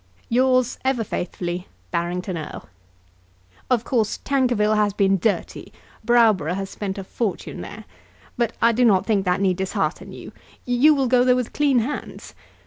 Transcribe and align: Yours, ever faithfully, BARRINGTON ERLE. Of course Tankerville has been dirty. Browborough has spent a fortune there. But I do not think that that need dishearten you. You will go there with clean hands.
Yours, 0.29 0.79
ever 0.83 1.03
faithfully, 1.03 1.67
BARRINGTON 1.91 2.35
ERLE. 2.35 2.67
Of 3.69 3.83
course 3.83 4.17
Tankerville 4.23 4.73
has 4.75 4.93
been 4.93 5.19
dirty. 5.19 5.71
Browborough 6.03 6.55
has 6.55 6.71
spent 6.71 6.97
a 6.97 7.03
fortune 7.03 7.61
there. 7.61 7.85
But 8.35 8.53
I 8.63 8.71
do 8.71 8.83
not 8.83 9.05
think 9.05 9.25
that 9.25 9.31
that 9.33 9.41
need 9.41 9.57
dishearten 9.57 10.11
you. 10.11 10.31
You 10.65 10.95
will 10.95 11.05
go 11.07 11.23
there 11.23 11.35
with 11.35 11.53
clean 11.53 11.77
hands. 11.77 12.33